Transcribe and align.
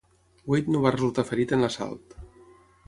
Wade 0.53 0.73
no 0.75 0.81
va 0.85 0.93
resultar 0.95 1.27
ferit 1.31 1.55
en 1.59 1.65
l'assalt. 1.67 2.21